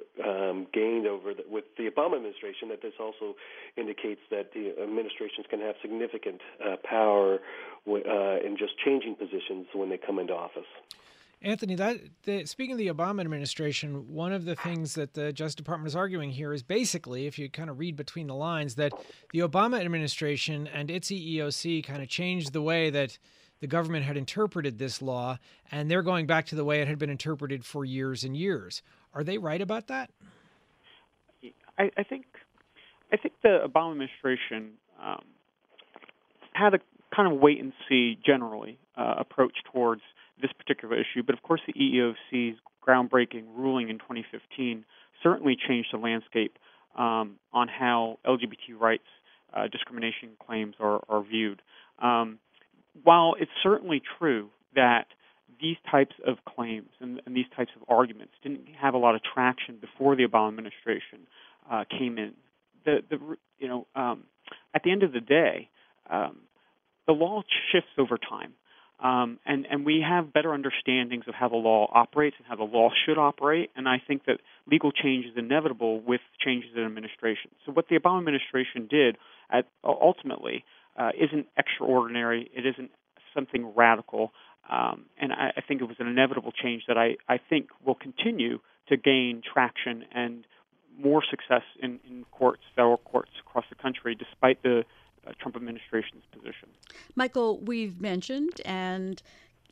um, 0.50 0.68
gained 0.74 1.08
over 1.08 1.34
the, 1.34 1.44
with 1.50 1.65
the 1.77 1.89
Obama 1.89 2.15
administration. 2.15 2.70
That 2.70 2.82
this 2.82 2.94
also 3.00 3.36
indicates 3.77 4.22
that 4.32 4.53
the 4.53 4.74
administrations 4.82 5.46
can 5.50 5.60
have 5.62 5.75
significant 5.82 6.41
uh, 6.63 6.75
power 6.84 7.39
w- 7.86 8.03
uh, 8.06 8.46
in 8.46 8.58
just 8.58 8.74
changing 8.84 9.15
positions 9.15 9.68
when 9.74 9.89
they 9.89 9.98
come 9.98 10.20
into 10.20 10.34
office. 10.34 10.68
Anthony, 11.41 11.75
that 11.75 11.98
the, 12.24 12.46
speaking 12.46 12.74
of 12.74 12.77
the 12.77 12.89
Obama 12.89 13.22
administration, 13.22 14.13
one 14.13 14.34
of 14.34 14.44
the 14.44 14.56
things 14.56 14.96
that 14.96 15.13
the 15.13 15.32
Justice 15.32 15.56
Department 15.56 15.88
is 15.88 15.96
arguing 15.96 16.32
here 16.32 16.51
is 16.51 16.63
basically, 16.63 17.27
if 17.27 17.39
you 17.39 17.50
kind 17.50 17.70
of 17.70 17.79
read 17.79 17.96
between 17.96 18.27
the 18.27 18.36
lines, 18.36 18.75
that 18.75 18.91
the 19.32 19.39
Obama 19.39 19.79
administration 19.79 20.68
and 20.68 20.91
its 20.91 21.10
EEOC 21.10 21.86
kind 21.86 22.01
of 22.03 22.10
changed 22.10 22.51
the 22.51 22.62
way 22.62 22.89
that 22.89 23.18
the 23.62 23.68
government 23.68 24.06
had 24.06 24.18
interpreted 24.18 24.77
this 24.77 25.01
law, 25.01 25.38
and 25.72 25.89
they're 25.89 26.01
going 26.01 26.25
back 26.25 26.46
to 26.48 26.56
the 26.56 26.65
way 26.65 26.82
it 26.82 26.88
had 26.88 27.00
been 27.00 27.10
interpreted 27.10 27.63
for 27.63 27.86
years 27.86 28.25
and 28.25 28.36
years. 28.36 28.82
Are 29.13 29.24
they 29.24 29.38
right 29.38 29.62
about 29.62 29.88
that? 29.88 30.12
I, 31.79 31.89
I 31.98 32.03
think 32.03 32.25
I 33.12 33.17
think 33.17 33.33
the 33.41 33.59
Obama 33.65 33.91
administration 33.91 34.74
um, 35.03 35.24
had 36.53 36.75
a 36.75 36.79
kind 37.15 37.31
of 37.31 37.39
wait 37.39 37.59
and 37.59 37.74
see 37.88 38.19
generally 38.24 38.77
uh, 38.95 39.15
approach 39.17 39.53
towards 39.71 40.01
this 40.41 40.51
particular 40.51 40.95
issue. 40.95 41.24
But 41.25 41.36
of 41.36 41.41
course, 41.41 41.62
the 41.65 41.74
EEOC's 41.74 42.59
groundbreaking 42.86 43.45
ruling 43.55 43.89
in 43.89 43.98
2015 43.98 44.86
certainly 45.24 45.57
changed 45.67 45.89
the 45.91 45.98
landscape 45.98 46.57
um, 46.98 47.36
on 47.51 47.67
how 47.67 48.19
LGBT 48.25 48.79
rights 48.79 49.03
uh, 49.53 49.67
discrimination 49.67 50.29
claims 50.45 50.75
are, 50.79 51.01
are 51.09 51.24
viewed. 51.24 51.62
Um, 52.00 52.39
while 53.03 53.36
it's 53.39 53.51
certainly 53.63 54.01
true 54.19 54.50
that 54.75 55.07
these 55.59 55.77
types 55.89 56.15
of 56.25 56.38
claims 56.45 56.89
and, 57.01 57.21
and, 57.25 57.36
these 57.36 57.45
types 57.55 57.71
of 57.75 57.83
arguments 57.89 58.33
didn't 58.43 58.67
have 58.79 58.93
a 58.93 58.98
lot 58.98 59.15
of 59.15 59.21
traction 59.24 59.77
before 59.81 60.15
the 60.15 60.25
Obama 60.25 60.50
administration 60.50 61.27
uh, 61.69 61.83
came 61.89 62.17
in, 62.17 62.33
the, 62.85 62.99
the 63.09 63.17
you 63.57 63.67
know 63.67 63.88
um, 63.95 64.23
at 64.73 64.83
the 64.83 64.91
end 64.91 65.03
of 65.03 65.11
the 65.13 65.21
day, 65.21 65.69
um, 66.09 66.38
the 67.07 67.13
law 67.13 67.41
shifts 67.71 67.89
over 67.97 68.17
time. 68.17 68.53
Um, 69.01 69.39
and, 69.45 69.65
and 69.71 69.85
we 69.85 70.03
have 70.07 70.33
better 70.33 70.53
understandings 70.53 71.23
of 71.27 71.33
how 71.33 71.47
the 71.47 71.55
law 71.55 71.89
operates 71.93 72.35
and 72.38 72.45
how 72.45 72.57
the 72.57 72.69
law 72.69 72.89
should 73.05 73.17
operate. 73.17 73.69
And 73.75 73.88
I 73.88 74.01
think 74.05 74.25
that 74.25 74.39
legal 74.69 74.91
change 74.91 75.25
is 75.25 75.31
inevitable 75.38 76.01
with 76.01 76.19
changes 76.38 76.71
in 76.75 76.83
administration. 76.83 77.51
So 77.65 77.71
what 77.71 77.88
the 77.88 77.97
Obama 77.97 78.19
administration 78.19 78.88
did 78.89 79.17
at, 79.49 79.67
ultimately 79.85 80.65
uh, 80.97 81.11
isn't 81.17 81.47
extraordinary. 81.57 82.51
It 82.53 82.65
isn't 82.65 82.91
something 83.33 83.71
radical. 83.73 84.33
Um, 84.69 85.05
and 85.17 85.31
I, 85.31 85.53
I 85.55 85.61
think 85.65 85.79
it 85.81 85.85
was 85.85 85.97
an 85.99 86.07
inevitable 86.07 86.51
change 86.51 86.83
that 86.89 86.97
I, 86.97 87.15
I 87.29 87.39
think 87.49 87.69
will 87.85 87.95
continue 87.95 88.59
to 88.89 88.97
gain 88.97 89.41
traction 89.41 90.03
and 90.13 90.45
more 91.01 91.24
success 91.29 91.63
in, 91.82 92.00
in 92.10 92.25
courts, 92.32 92.62
federal 92.75 92.98
courts 92.98 93.32
across 93.39 93.65
the 93.70 93.75
country, 93.75 94.15
despite 94.15 94.62
the 94.63 94.84
uh, 95.25 95.32
Trump 95.39 95.56
administration's 95.56 96.24
position. 96.32 96.70
Michael, 97.15 97.60
we've 97.60 98.00
mentioned 98.00 98.62
and 98.65 99.22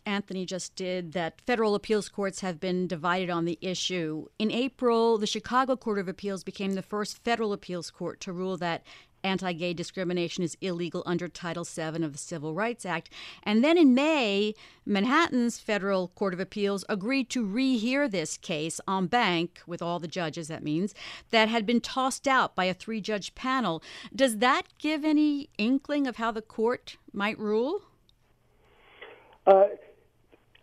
Anthony 0.06 0.46
just 0.46 0.74
did 0.76 1.12
that 1.12 1.42
federal 1.42 1.76
appeals 1.76 2.08
courts 2.08 2.40
have 2.40 2.62
been 2.62 2.88
divided 2.88 3.30
on 3.30 3.44
the 3.44 3.58
issue. 3.62 4.28
In 4.40 4.52
April, 4.52 5.18
the 5.18 5.28
Chicago 5.28 5.76
Court 5.76 6.00
of 6.00 6.08
Appeals 6.08 6.46
became 6.46 6.74
the 6.74 6.82
first 6.82 7.22
federal 7.26 7.52
appeals 7.52 7.92
court 7.92 8.22
to 8.22 8.32
rule 8.32 8.56
that 8.58 8.84
anti 9.24 9.54
gay 9.54 9.74
discrimination 9.74 10.44
is 10.44 10.58
illegal 10.62 11.04
under 11.06 11.28
Title 11.28 11.64
VII 11.64 12.04
of 12.04 12.12
the 12.12 12.18
Civil 12.18 12.54
Rights 12.54 12.86
Act. 12.86 13.10
And 13.44 13.64
then 13.64 13.78
in 13.78 13.94
May, 13.94 14.54
Manhattan's 14.86 15.60
Federal 15.60 16.10
Court 16.10 16.34
of 16.34 16.40
Appeals 16.40 16.86
agreed 16.90 17.30
to 17.32 17.46
rehear 17.46 18.10
this 18.10 18.38
case 18.38 18.80
en 18.88 19.08
banc, 19.08 19.62
with 19.68 19.82
all 19.82 20.00
the 20.00 20.08
judges, 20.08 20.48
that 20.48 20.64
means, 20.64 20.94
that 21.32 21.50
had 21.50 21.66
been 21.66 21.82
tossed 21.82 22.28
out 22.28 22.56
by 22.56 22.66
a 22.66 22.74
three 22.74 23.02
judge 23.02 23.36
panel. 23.36 23.84
Does 24.16 24.38
that 24.38 24.64
give 24.80 25.04
any 25.04 25.50
inkling 25.58 26.08
of 26.08 26.18
how 26.18 26.32
the 26.32 26.42
court 26.42 26.98
might 27.14 27.38
rule? 27.40 27.82
Uh, 29.46 29.64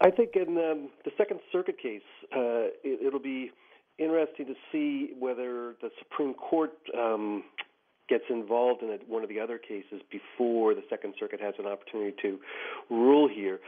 I 0.00 0.10
think 0.10 0.36
in 0.36 0.58
um, 0.58 0.90
the 1.04 1.10
Second 1.16 1.40
Circuit 1.50 1.78
case, 1.80 2.02
uh, 2.34 2.68
it, 2.82 3.12
will 3.12 3.20
be 3.20 3.50
interesting 3.98 4.46
to 4.46 4.54
see 4.70 5.12
whether 5.18 5.74
the 5.80 5.90
Supreme 5.98 6.34
Court 6.34 6.72
um, 6.96 7.44
gets 8.08 8.24
involved 8.30 8.82
in 8.82 8.88
one 9.06 9.22
of 9.22 9.28
the 9.28 9.40
other 9.40 9.58
cases 9.58 10.02
before 10.10 10.74
the 10.74 10.82
Second 10.90 11.14
Circuit 11.18 11.40
has 11.40 11.54
an 11.58 11.66
opportunity 11.66 12.14
to 12.22 12.38
rule 12.90 13.28
here. 13.28 13.60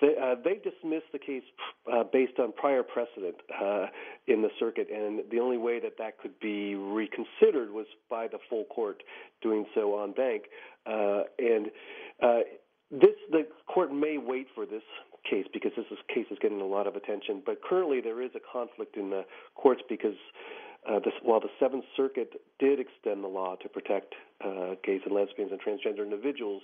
They, 0.00 0.14
uh, 0.20 0.34
they 0.42 0.54
dismissed 0.54 1.12
the 1.12 1.18
case 1.18 1.44
uh, 1.92 2.02
based 2.12 2.38
on 2.38 2.52
prior 2.52 2.82
precedent 2.82 3.36
uh, 3.62 3.86
in 4.26 4.42
the 4.42 4.48
circuit, 4.58 4.88
and 4.92 5.20
the 5.30 5.38
only 5.38 5.58
way 5.58 5.78
that 5.80 5.92
that 5.98 6.18
could 6.18 6.38
be 6.40 6.74
reconsidered 6.74 7.70
was 7.70 7.86
by 8.10 8.26
the 8.26 8.38
full 8.50 8.64
court 8.64 9.02
doing 9.42 9.64
so 9.74 10.02
en 10.02 10.12
banc. 10.12 10.42
Uh, 10.86 11.22
and 11.38 11.66
uh, 12.20 12.40
this, 12.90 13.14
the 13.30 13.46
court 13.72 13.92
may 13.92 14.18
wait 14.18 14.48
for 14.54 14.66
this 14.66 14.82
case 15.28 15.46
because 15.52 15.70
this 15.76 15.86
is, 15.90 15.98
case 16.12 16.26
is 16.30 16.38
getting 16.40 16.60
a 16.60 16.66
lot 16.66 16.86
of 16.86 16.96
attention. 16.96 17.40
But 17.44 17.62
currently, 17.62 18.00
there 18.00 18.20
is 18.22 18.30
a 18.34 18.40
conflict 18.40 18.96
in 18.96 19.10
the 19.10 19.24
courts 19.54 19.82
because 19.88 20.16
uh, 20.88 20.98
this, 20.98 21.12
while 21.22 21.38
the 21.38 21.50
Seventh 21.60 21.84
Circuit 21.96 22.32
did 22.58 22.80
extend 22.80 23.22
the 23.22 23.28
law 23.28 23.54
to 23.56 23.68
protect 23.68 24.14
uh, 24.44 24.74
gays 24.84 25.00
and 25.04 25.14
lesbians 25.14 25.52
and 25.52 25.60
transgender 25.60 26.02
individuals, 26.02 26.62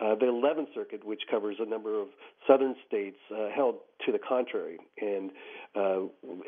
uh, 0.00 0.16
the 0.16 0.28
Eleventh 0.28 0.70
Circuit, 0.74 1.06
which 1.06 1.22
covers 1.30 1.56
a 1.60 1.64
number 1.64 2.00
of 2.00 2.08
southern 2.48 2.74
states, 2.88 3.18
uh, 3.32 3.48
held 3.54 3.76
to 4.04 4.10
the 4.10 4.18
contrary 4.18 4.78
and 5.00 5.30
uh, 5.76 6.00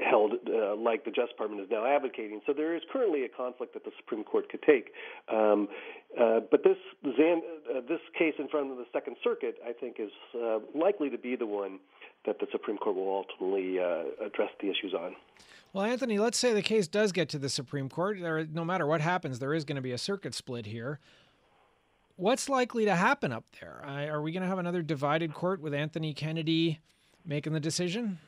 held 0.04 0.32
uh, 0.48 0.74
like 0.74 1.04
the 1.04 1.12
Justice 1.12 1.30
Department 1.30 1.62
is 1.62 1.68
now 1.70 1.86
advocating. 1.86 2.40
So 2.44 2.52
there 2.52 2.74
is 2.74 2.82
currently 2.92 3.24
a 3.24 3.28
conflict 3.28 3.74
that 3.74 3.84
the 3.84 3.92
Supreme 3.98 4.24
Court 4.24 4.48
could 4.50 4.62
take. 4.62 4.90
Um, 5.32 5.68
but 6.16 6.64
this 6.64 6.76
Zan, 7.04 7.42
this 7.88 8.00
case 8.18 8.34
in 8.38 8.48
front 8.48 8.72
of 8.72 8.78
the 8.78 8.86
Second 8.92 9.16
Circuit, 9.22 9.56
I 9.66 9.72
think, 9.72 9.96
is 10.00 10.10
likely 10.74 11.08
to 11.10 11.18
be 11.18 11.36
the 11.36 11.46
one 11.46 11.78
that 12.26 12.38
the 12.38 12.46
Supreme 12.52 12.76
Court 12.76 12.96
will 12.96 13.24
ultimately 13.24 13.78
address 13.78 14.50
the 14.60 14.70
issues 14.70 14.94
on. 14.94 15.14
Well, 15.72 15.84
Anthony, 15.84 16.18
let's 16.18 16.38
say 16.38 16.52
the 16.52 16.62
case 16.62 16.86
does 16.86 17.12
get 17.12 17.30
to 17.30 17.38
the 17.38 17.48
Supreme 17.48 17.88
Court. 17.88 18.20
There, 18.20 18.46
no 18.52 18.64
matter 18.64 18.86
what 18.86 19.00
happens, 19.00 19.38
there 19.38 19.54
is 19.54 19.64
going 19.64 19.76
to 19.76 19.82
be 19.82 19.92
a 19.92 19.98
circuit 19.98 20.34
split 20.34 20.66
here. 20.66 21.00
What's 22.16 22.48
likely 22.48 22.84
to 22.84 22.94
happen 22.94 23.32
up 23.32 23.44
there? 23.60 23.82
Are 23.84 24.20
we 24.20 24.32
going 24.32 24.42
to 24.42 24.48
have 24.48 24.58
another 24.58 24.82
divided 24.82 25.32
court 25.32 25.62
with 25.62 25.72
Anthony 25.72 26.12
Kennedy 26.12 26.80
making 27.24 27.54
the 27.54 27.60
decision? 27.60 28.18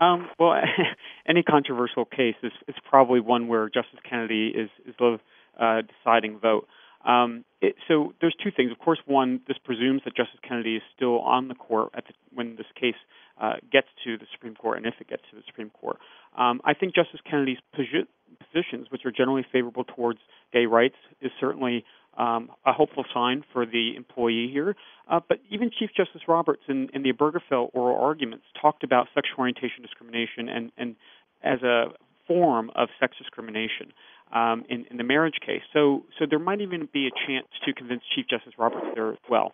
Um, 0.00 0.28
well, 0.38 0.54
any 1.28 1.42
controversial 1.42 2.06
case 2.06 2.36
is, 2.42 2.52
is, 2.66 2.74
probably 2.88 3.20
one 3.20 3.48
where 3.48 3.68
Justice 3.68 4.00
Kennedy 4.08 4.48
is, 4.48 4.70
is 4.86 4.94
the 4.98 5.18
uh, 5.60 5.82
deciding 5.82 6.38
vote. 6.38 6.66
Um, 7.04 7.44
it, 7.60 7.76
so 7.88 8.14
there's 8.20 8.34
two 8.42 8.50
things. 8.50 8.72
Of 8.72 8.78
course, 8.78 8.98
one, 9.06 9.40
this 9.46 9.58
presumes 9.62 10.02
that 10.04 10.16
Justice 10.16 10.40
Kennedy 10.46 10.76
is 10.76 10.82
still 10.94 11.20
on 11.20 11.48
the 11.48 11.54
court 11.54 11.92
the, 11.94 12.02
when 12.32 12.56
this 12.56 12.66
case 12.78 12.96
uh, 13.40 13.54
gets 13.70 13.88
to 14.04 14.16
the 14.18 14.26
Supreme 14.32 14.54
Court, 14.54 14.78
and 14.78 14.86
if 14.86 14.94
it 15.00 15.08
gets 15.08 15.22
to 15.30 15.36
the 15.36 15.42
Supreme 15.46 15.70
Court. 15.70 15.98
Um, 16.36 16.60
I 16.64 16.74
think 16.74 16.94
Justice 16.94 17.20
Kennedy's 17.28 17.58
posi- 17.76 18.06
positions, 18.38 18.88
which 18.90 19.04
are 19.04 19.12
generally 19.12 19.44
favorable 19.52 19.84
towards 19.84 20.18
gay 20.52 20.66
rights, 20.66 20.96
is 21.20 21.30
certainly 21.40 21.84
um, 22.16 22.50
a 22.64 22.72
hopeful 22.72 23.04
sign 23.12 23.44
for 23.52 23.66
the 23.66 23.94
employee 23.96 24.48
here. 24.52 24.74
Uh, 25.10 25.20
but 25.28 25.38
even 25.50 25.70
Chief 25.78 25.90
Justice 25.96 26.22
Roberts 26.26 26.62
in, 26.68 26.88
in 26.94 27.02
the 27.02 27.12
Obergefell 27.12 27.70
oral 27.74 28.02
arguments 28.02 28.44
talked 28.60 28.82
about 28.82 29.08
sexual 29.14 29.40
orientation 29.40 29.82
discrimination 29.82 30.48
and, 30.48 30.72
and 30.78 30.96
as 31.42 31.62
a 31.62 31.88
form 32.26 32.70
of 32.74 32.88
sex 32.98 33.16
discrimination 33.18 33.92
um, 34.34 34.64
in, 34.68 34.86
in 34.90 34.96
the 34.96 35.04
marriage 35.04 35.38
case. 35.44 35.62
So, 35.72 36.04
so 36.18 36.26
there 36.28 36.38
might 36.38 36.60
even 36.60 36.88
be 36.92 37.06
a 37.06 37.10
chance 37.26 37.46
to 37.64 37.72
convince 37.72 38.02
Chief 38.14 38.26
Justice 38.28 38.54
Roberts 38.58 38.86
there 38.94 39.12
as 39.12 39.18
well. 39.30 39.52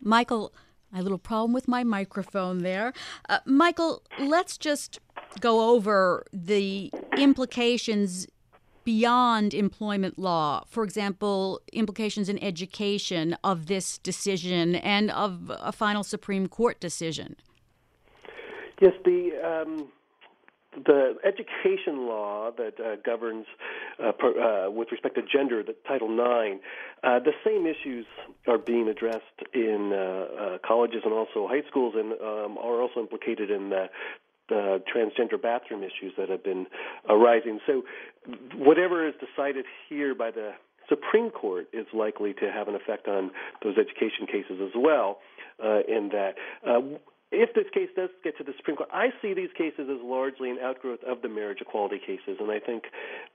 Michael, 0.00 0.52
a 0.94 1.02
little 1.02 1.18
problem 1.18 1.52
with 1.52 1.68
my 1.68 1.84
microphone 1.84 2.58
there. 2.58 2.92
Uh, 3.28 3.38
Michael, 3.44 4.02
let's 4.18 4.56
just 4.56 5.00
go 5.40 5.74
over 5.74 6.24
the 6.32 6.90
implications 7.16 8.26
beyond 8.84 9.52
employment 9.52 10.18
law. 10.18 10.64
For 10.66 10.82
example, 10.82 11.60
implications 11.74 12.30
in 12.30 12.42
education 12.42 13.36
of 13.44 13.66
this 13.66 13.98
decision 13.98 14.76
and 14.76 15.10
of 15.10 15.52
a 15.60 15.72
final 15.72 16.02
Supreme 16.02 16.46
Court 16.46 16.80
decision. 16.80 17.36
Yes, 18.80 18.94
the 19.04 19.32
um, 19.44 19.88
the 20.74 21.14
education 21.24 22.06
law 22.06 22.50
that 22.56 22.74
uh, 22.80 22.96
governs 23.04 23.46
uh, 24.02 24.12
per, 24.12 24.66
uh, 24.66 24.70
with 24.70 24.88
respect 24.92 25.14
to 25.14 25.22
gender, 25.22 25.62
the 25.62 25.74
Title 25.86 26.08
IX, 26.12 26.60
uh, 27.02 27.18
the 27.20 27.32
same 27.44 27.66
issues 27.66 28.06
are 28.46 28.58
being 28.58 28.88
addressed 28.88 29.22
in 29.54 29.92
uh, 29.92 29.96
uh, 29.96 30.58
colleges 30.66 31.02
and 31.04 31.12
also 31.12 31.48
high 31.48 31.62
schools, 31.68 31.94
and 31.96 32.12
um, 32.12 32.58
are 32.58 32.82
also 32.82 33.00
implicated 33.00 33.50
in 33.50 33.70
the, 33.70 33.86
the 34.48 34.82
transgender 34.94 35.40
bathroom 35.40 35.82
issues 35.82 36.12
that 36.18 36.28
have 36.28 36.44
been 36.44 36.66
arising. 37.08 37.60
So, 37.66 37.84
whatever 38.54 39.06
is 39.08 39.14
decided 39.14 39.64
here 39.88 40.14
by 40.14 40.30
the 40.30 40.52
Supreme 40.88 41.30
Court 41.30 41.68
is 41.72 41.86
likely 41.94 42.34
to 42.34 42.52
have 42.52 42.68
an 42.68 42.74
effect 42.74 43.08
on 43.08 43.30
those 43.62 43.76
education 43.78 44.26
cases 44.26 44.60
as 44.62 44.72
well. 44.76 45.18
in 45.60 46.10
that 46.12 46.34
if 47.30 47.54
this 47.54 47.66
case 47.72 47.88
does 47.94 48.10
get 48.24 48.38
to 48.38 48.44
the 48.44 48.52
Supreme 48.56 48.76
Court, 48.76 48.88
I 48.92 49.08
see 49.20 49.34
these 49.34 49.50
cases 49.56 49.88
as 49.90 49.98
largely 50.02 50.50
an 50.50 50.58
outgrowth 50.62 51.00
of 51.06 51.22
the 51.22 51.28
marriage 51.28 51.58
equality 51.60 51.98
cases, 51.98 52.38
and 52.40 52.50
I 52.50 52.58
think 52.58 52.84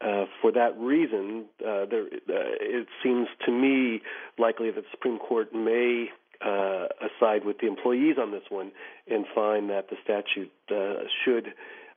uh, 0.01 0.25
for 0.41 0.51
that 0.51 0.77
reason, 0.77 1.45
uh, 1.61 1.85
there, 1.85 2.03
uh, 2.03 2.57
it 2.59 2.87
seems 3.03 3.27
to 3.45 3.51
me 3.51 4.01
likely 4.37 4.71
that 4.71 4.81
the 4.81 4.87
Supreme 4.91 5.19
Court 5.19 5.53
may 5.53 6.07
uh, 6.43 6.87
side 7.19 7.45
with 7.45 7.59
the 7.59 7.67
employees 7.67 8.17
on 8.19 8.31
this 8.31 8.43
one 8.49 8.71
and 9.09 9.25
find 9.33 9.69
that 9.69 9.89
the 9.89 9.95
statute 10.03 10.51
uh, 10.71 11.03
should 11.23 11.53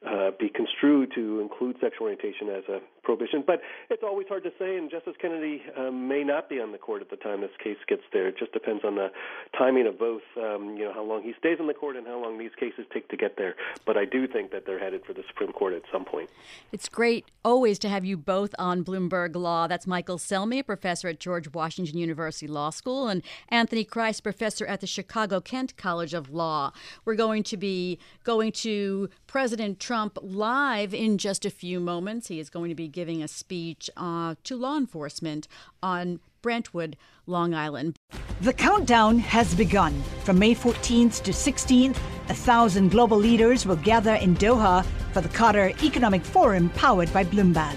uh, 0.06 0.30
be 0.38 0.48
construed 0.48 1.10
to 1.14 1.40
include 1.40 1.76
sexual 1.80 2.06
orientation 2.06 2.48
as 2.48 2.62
a 2.68 2.80
prohibition. 3.06 3.44
But 3.46 3.62
it's 3.88 4.02
always 4.02 4.26
hard 4.28 4.42
to 4.42 4.50
say, 4.58 4.76
and 4.76 4.90
Justice 4.90 5.14
Kennedy 5.22 5.62
uh, 5.78 5.92
may 5.92 6.25
not 6.25 6.48
be 6.48 6.60
on 6.60 6.72
the 6.72 6.78
court 6.78 7.00
at 7.00 7.08
the 7.08 7.16
time 7.16 7.40
this 7.40 7.50
case 7.62 7.78
gets 7.86 8.02
there. 8.12 8.26
It 8.26 8.36
just 8.36 8.52
depends 8.52 8.84
on 8.84 8.96
the 8.96 9.08
timing 9.56 9.86
of 9.86 9.98
both, 9.98 10.22
um, 10.36 10.76
you 10.76 10.84
know, 10.84 10.92
how 10.92 11.04
long 11.04 11.22
he 11.22 11.32
stays 11.38 11.58
in 11.60 11.68
the 11.68 11.75
court 11.75 11.94
and 11.96 12.06
how 12.06 12.20
long 12.20 12.36
these 12.36 12.50
cases 12.58 12.84
take 12.92 13.08
to 13.08 13.16
get 13.16 13.36
there. 13.38 13.54
But 13.86 13.96
I 13.96 14.04
do 14.04 14.26
think 14.26 14.50
that 14.50 14.66
they're 14.66 14.80
headed 14.80 15.04
for 15.06 15.12
the 15.12 15.22
Supreme 15.28 15.52
Court 15.52 15.72
at 15.72 15.82
some 15.92 16.04
point. 16.04 16.28
It's 16.72 16.88
great 16.88 17.30
always 17.44 17.78
to 17.78 17.88
have 17.88 18.04
you 18.04 18.16
both 18.16 18.54
on 18.58 18.84
Bloomberg 18.84 19.36
Law. 19.36 19.68
That's 19.68 19.86
Michael 19.86 20.18
Selmi, 20.18 20.58
a 20.58 20.64
professor 20.64 21.06
at 21.06 21.20
George 21.20 21.52
Washington 21.52 21.96
University 21.96 22.48
Law 22.48 22.70
School, 22.70 23.06
and 23.06 23.22
Anthony 23.48 23.84
Kreis, 23.84 24.20
professor 24.20 24.66
at 24.66 24.80
the 24.80 24.86
Chicago 24.86 25.40
Kent 25.40 25.76
College 25.76 26.12
of 26.12 26.30
Law. 26.30 26.72
We're 27.04 27.14
going 27.14 27.44
to 27.44 27.56
be 27.56 28.00
going 28.25 28.50
to 28.52 29.08
President 29.28 29.78
Trump 29.78 30.18
live 30.20 30.92
in 30.92 31.18
just 31.18 31.44
a 31.44 31.50
few 31.50 31.78
moments. 31.78 32.26
He 32.26 32.40
is 32.40 32.50
going 32.50 32.70
to 32.70 32.75
be 32.75 32.88
giving 32.96 33.22
a 33.22 33.28
speech 33.28 33.90
uh, 33.98 34.34
to 34.42 34.56
law 34.56 34.78
enforcement 34.78 35.46
on 35.82 36.18
Brentwood, 36.40 36.96
Long 37.26 37.52
Island. 37.52 37.96
The 38.40 38.54
countdown 38.54 39.18
has 39.18 39.54
begun. 39.54 40.02
From 40.24 40.38
May 40.38 40.54
14th 40.54 41.22
to 41.24 41.30
16th, 41.30 41.98
a 42.30 42.34
thousand 42.34 42.88
global 42.88 43.18
leaders 43.18 43.66
will 43.66 43.76
gather 43.76 44.14
in 44.14 44.34
Doha 44.36 44.82
for 45.12 45.20
the 45.20 45.28
Qatar 45.28 45.76
Economic 45.82 46.24
Forum 46.24 46.70
powered 46.70 47.12
by 47.12 47.22
Bloomberg. 47.22 47.76